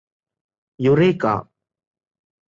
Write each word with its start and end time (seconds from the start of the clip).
eureka 0.79 1.35